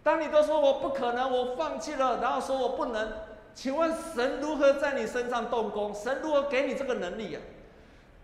[0.02, 3.12] 当你都说我不可能，我放弃了，然后说我不能，
[3.54, 5.94] 请问神如何在你身上动工？
[5.94, 7.42] 神如何给你这个能力啊？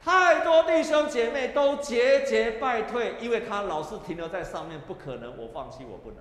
[0.06, 6.20] 太多弟兄姐妹都节节败退，因为他老是停留在上面，不可能，我放弃，我不能。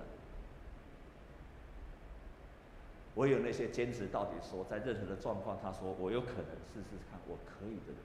[3.13, 7.97] 唯有那些坚持到底说，在任何的状况，他说我有可能试试看，我可以的人，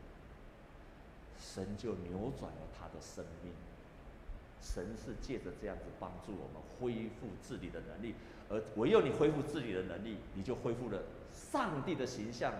[1.38, 3.50] 神就扭转了他的生命。
[4.60, 8.14] 神是借着这样子帮助我们恢复自理的能力，
[8.50, 11.00] 而唯有你恢复自理的能力，你就恢复了
[11.32, 12.52] 上帝的形象，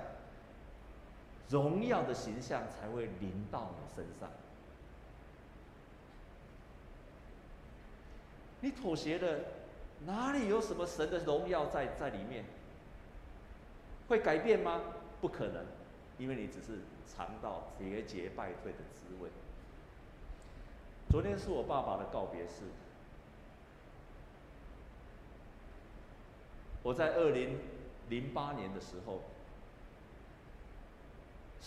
[1.51, 4.31] 荣耀的形象才会临到你身上。
[8.61, 9.41] 你妥协了，
[10.07, 12.45] 哪里有什么神的荣耀在在里面？
[14.09, 14.81] 会改变吗？
[15.21, 15.65] 不可能，
[16.19, 19.31] 因为你只是尝到节节败退的滋味。
[21.09, 22.63] 昨天是我爸爸的告别式。
[26.83, 27.59] 我在二零
[28.09, 29.23] 零八年的时候，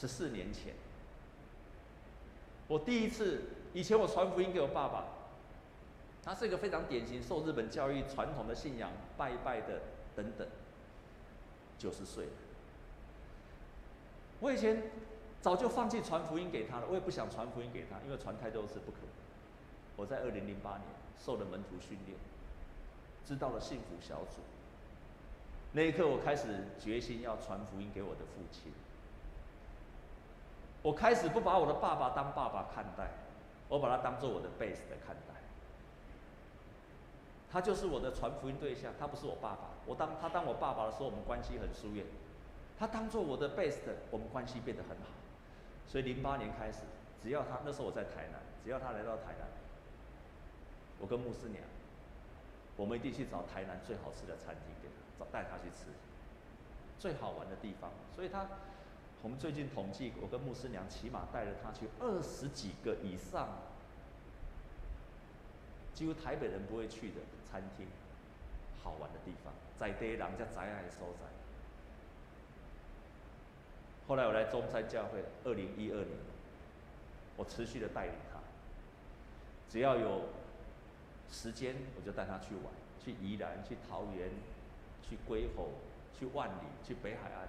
[0.04, 0.74] 十四年前，
[2.68, 3.43] 我第一次，
[3.74, 5.06] 以前我传福音给我爸爸，
[6.22, 9.82] 他是一个非常典型受日本教育传统的信仰，拜拜的
[10.14, 10.45] 等等，
[11.78, 12.32] 九十岁了。
[14.41, 14.91] 我以前
[15.41, 18.97] 早就放弃传福音给他了，我也不想传福音给他，因为传太多次不可。
[19.95, 20.82] 我在二零零八年
[21.18, 22.18] 受了门徒训练，
[23.26, 24.41] 知道了幸福小组。
[25.72, 28.74] 那一刻，我开始决心要传福音给我的父亲。
[30.84, 33.10] 我开始不把我的爸爸当爸爸看待，
[33.70, 35.34] 我把他当做我的 base 的看待。
[37.52, 39.70] 他就是我的传福音对象，他不是我爸爸。
[39.86, 42.06] 我当他当我爸爸的时候，我们关系很疏远。
[42.78, 45.14] 他当做我的 base 的，我们关系变得很好。
[45.88, 46.80] 所以零八年开始，
[47.22, 49.48] 只要他那时候我在台南，只要他来到台南。
[51.00, 51.64] 我跟牧师娘，
[52.76, 55.92] 我们一定去找台南最好吃的餐厅给他，找带他去吃
[56.98, 57.92] 最好玩的地方。
[58.16, 58.48] 所以他，
[59.24, 63.48] 我们最近统计，我跟牧师娘起码带了他去二十几个以上，
[65.94, 67.88] 几乎台北人不会去的餐厅，
[68.84, 71.26] 好玩的地方，在地人家宅爱的所在。
[74.06, 76.10] 后来我来中山教会，二零一二年，
[77.38, 78.40] 我持续的带领他，
[79.70, 80.22] 只要有。
[81.32, 82.66] 时间我就带他去玩，
[83.04, 84.30] 去宜兰，去桃园，
[85.02, 85.70] 去归侯，
[86.14, 87.48] 去万里，去北海岸。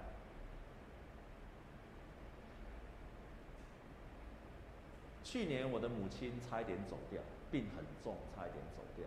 [5.35, 7.21] 去年我的母亲差一点走掉，
[7.51, 9.05] 病很重，差一点走掉。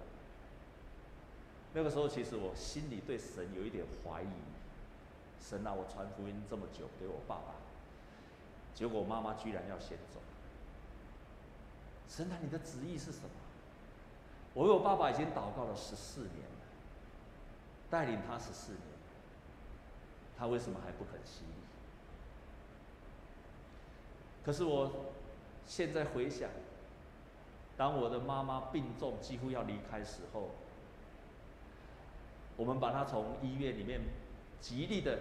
[1.72, 4.29] 那个时候其实我心里对神有一点怀疑，
[5.41, 7.55] 神啊，我传福音这么久给我爸爸，
[8.74, 10.20] 结果妈妈居然要先走。
[12.11, 13.31] 神啊，你的旨意是什么？
[14.53, 16.66] 我为我爸爸已经祷告了十四年了，
[17.89, 18.83] 带领他十四年，
[20.37, 21.53] 他为什么还不肯洗礼？
[24.45, 25.14] 可是我
[25.69, 26.49] 现在回想，
[27.77, 30.49] 当我的妈妈病重，几乎要离开时候，
[32.57, 34.01] 我们把她从医院里面
[34.61, 35.19] 极力的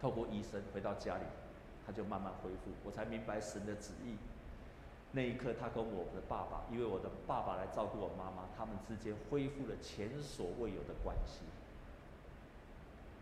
[0.00, 1.24] 透过医生回到家里，
[1.86, 4.16] 她就慢慢恢复，我才明白神的旨意。
[5.12, 11.42] 那一刻，她跟我的爸爸，因为我的爸爸来照顾我妈妈，他们之间恢复了前所未有的关系。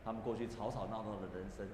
[0.05, 1.69] 他们过去吵吵闹闹的人生，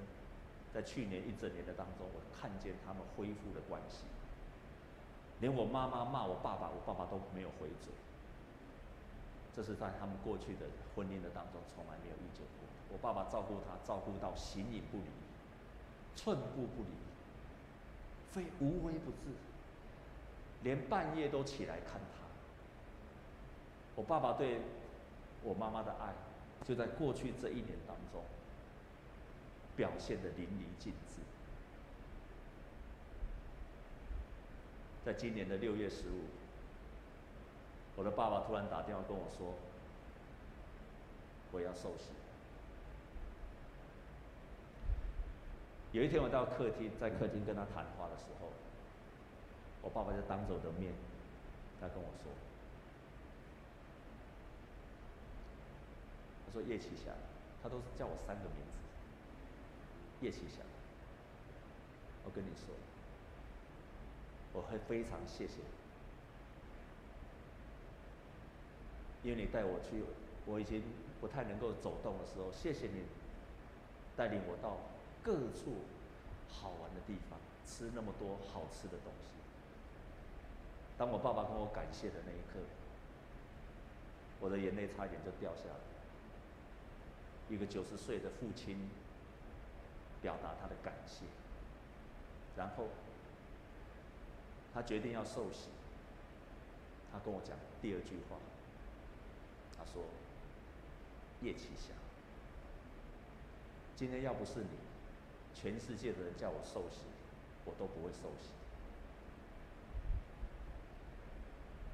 [0.73, 4.03] 在去年一整年的当中，我看见他们恢复了关系。
[5.41, 7.93] 连我妈妈骂我爸爸，我爸爸都没有回嘴。
[9.55, 10.65] 这是在他们过去的
[10.95, 12.67] 婚姻的当中从来没有遇见过。
[12.91, 15.05] 我爸爸照顾他，照顾到形影不离，
[16.15, 16.89] 寸步不离，
[18.31, 19.33] 非无微不至。
[20.63, 22.25] 连半夜都起来看他。
[23.95, 24.61] 我爸爸对
[25.43, 26.13] 我妈妈的爱，
[26.65, 28.21] 就在过去这一年当中
[29.75, 31.21] 表现得淋漓尽致。
[35.05, 36.25] 在今年的六月十五，
[37.95, 39.53] 我的爸爸突然打电话跟我说
[41.53, 42.09] ：“我要受洗。”
[45.93, 48.49] 有一天我到客厅，在客厅跟他谈话的时候。
[49.83, 50.91] 我爸爸就当着我的面，
[51.79, 52.31] 他跟我说
[56.47, 57.13] ：“他说叶启祥，
[57.61, 60.25] 他都是叫我三个名字。
[60.25, 60.65] 叶启祥，
[62.23, 62.73] 我跟你说，
[64.55, 65.55] 我会非常谢谢
[69.23, 70.01] 你，因为你带我去，
[70.45, 70.81] 我已经
[71.19, 73.03] 不太能够走动的时候，谢谢你
[74.15, 74.77] 带领我到
[75.21, 75.83] 各处
[76.49, 79.35] 好玩的地方，吃那么多好吃的东西。”
[80.97, 82.65] 当我爸爸跟我感谢的那一刻，
[84.39, 85.75] 我的眼泪差一点就掉下来。
[87.49, 88.89] 一个九十岁的父亲
[90.21, 91.25] 表达他的感谢，
[92.55, 92.87] 然后
[94.75, 95.69] 他决定要受洗。
[97.11, 98.35] 他跟我讲第二句话，
[99.77, 100.03] 他说
[101.41, 101.95] ：“叶启祥，
[103.95, 104.67] 今天要不是你，
[105.53, 107.05] 全世界的人叫我受洗，
[107.63, 108.49] 我都不会受洗。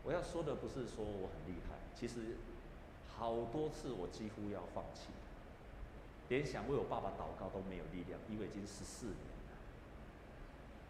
[0.04, 2.38] 我要说的不是说我很厉害，其实
[3.16, 5.12] 好多次我几乎要放弃，
[6.30, 9.18] 连想为我爸爸祷告都没有力量，因为已经十四年，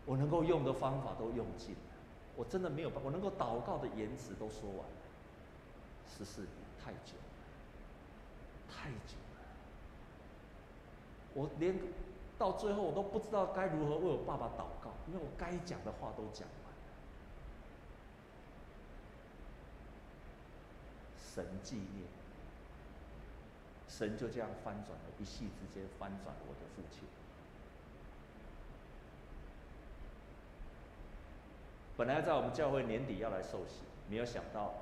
[0.06, 1.94] 我能够用的方法都用尽了，
[2.36, 4.86] 我真的没有办法，我能够祷告的言辞都说完了，
[6.08, 6.52] 十四年
[6.84, 7.24] 太久了，
[8.70, 9.40] 太久了，
[11.34, 11.80] 我连
[12.38, 16.56] 到最后我都不知道该如何为我爸爸祷告，因为我该讲的话都讲了。
[21.34, 22.06] 神纪念，
[23.88, 27.04] 神就这样翻转了，一夕之间翻转了我的父亲。
[32.02, 34.74] 本来在我们教会年底要来受洗，没有想到，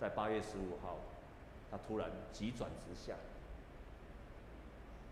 [0.00, 0.96] 在八月十五号，
[1.70, 3.14] 他突然急转直下，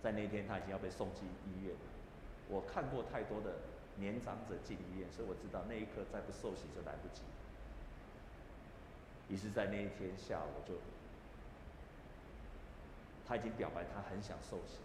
[0.03, 1.81] 在那天他已经要被送进医院了。
[2.49, 3.57] 我看过太多的
[3.97, 7.21] 年长者进医院，所以我知道那一刻再不受洗就来不及。
[9.29, 10.77] 于是，在那一天下午，就
[13.29, 14.79] 他已经表白，他很想受洗，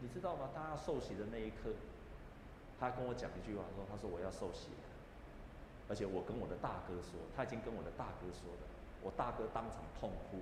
[0.00, 0.48] 你知道吗？
[0.54, 1.76] 当他受洗的那一刻，
[2.80, 4.68] 他跟我讲一句话，说：“他说我要受洗。”
[5.88, 8.66] 而且我跟我的大哥说，他已经跟我的大哥说了，
[9.02, 10.38] 我大哥当场痛哭，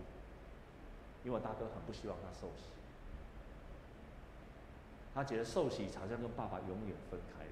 [1.22, 2.64] 因为我大哥很不希望他受洗，
[5.14, 7.50] 他觉得受洗好像跟爸爸永远分开了。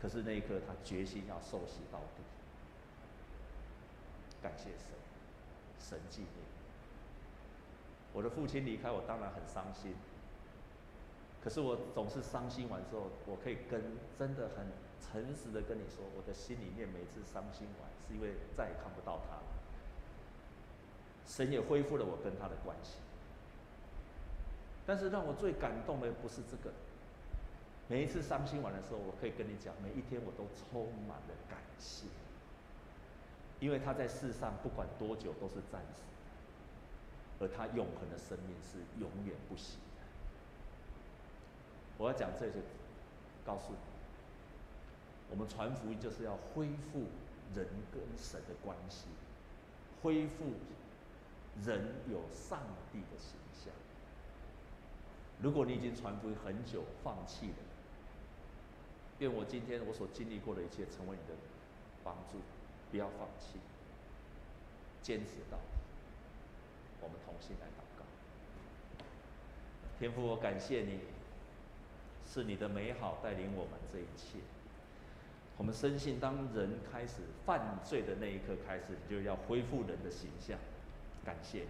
[0.00, 2.22] 可是那一刻，他决心要受洗到底。
[4.40, 4.88] 感谢神，
[5.80, 6.32] 神纪念。
[8.12, 9.94] 我的父亲离开我，当然很伤心。
[11.42, 13.82] 可是我总是伤心完之后，我可以跟
[14.16, 14.66] 真的很
[15.00, 19.42] 诚实的跟你说，我的心里面每次伤心完，是因为再也看不到他了。
[21.26, 22.98] 神也恢复了我跟他的关系。
[24.86, 26.72] 但是让我最感动的不是这个，
[27.88, 32.06] 每一次伤心完的时候，我可以跟你讲，每一天我都充满了感谢。
[33.60, 36.02] 因为他在世上不管多久都是暂时，
[37.40, 40.06] 而他永恒的生命是永远不息的。
[41.98, 42.54] 我要讲这些，
[43.44, 43.78] 告诉你，
[45.30, 47.00] 我们传福音就是要恢复
[47.54, 49.06] 人跟神的关系，
[50.02, 50.54] 恢复
[51.64, 52.60] 人有上
[52.92, 53.72] 帝的形象。
[55.40, 57.56] 如果你已经传福音很久，放弃了，
[59.18, 61.38] 愿我今天我所经历过的一切成为你的
[62.02, 62.38] 帮助。
[62.90, 63.60] 不要放弃，
[65.02, 65.78] 坚持到底。
[67.02, 68.04] 我们同心来祷告。
[69.98, 71.00] 天父，我感谢你，
[72.26, 74.38] 是你的美好带领我们这一切。
[75.58, 80.56] 我们深信，当人开始犯罪的那一刻开始，就要恢复人的形象。
[81.24, 81.68] 感谢你，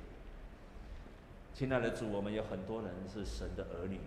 [1.55, 3.99] 亲爱的主，我们有很多人是神的儿女，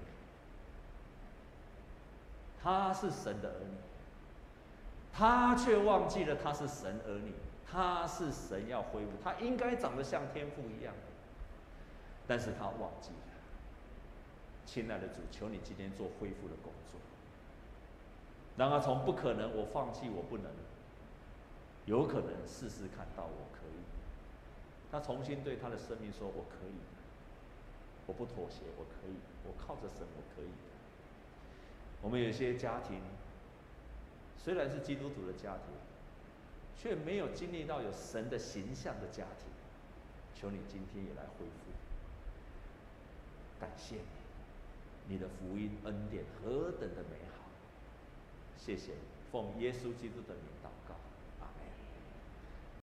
[2.62, 3.76] 他是神的儿女。
[5.14, 7.34] 他却忘记了他是神儿女，
[7.70, 10.94] 他是神要恢复，他应该长得像天父一样，
[12.28, 13.34] 但是他忘记了。
[14.66, 17.02] 亲爱的主，求你今天做恢复的工作，
[18.58, 20.52] 让他从不可能，我放弃，我不能，
[21.86, 23.82] 有可能试试看到我可以。
[24.92, 26.76] 他重新对他的生命说：“我可以，
[28.06, 30.50] 我不妥协，我可以，我靠着神，我可以。”
[32.04, 33.00] 我们有些家庭。
[34.38, 35.66] 虽然是基督徒的家庭，
[36.76, 39.48] 却没有经历到有神的形象的家庭。
[40.34, 41.72] 求你今天也来恢复，
[43.60, 43.98] 感谢
[45.08, 47.31] 你，你的福音恩典何等的美好！
[48.64, 48.92] 谢谢，
[49.32, 50.51] 奉耶稣基督的名。